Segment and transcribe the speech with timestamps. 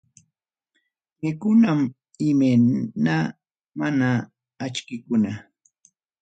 [1.19, 1.79] Kaykunam
[2.29, 4.09] imaynama
[4.65, 5.31] akchikuna.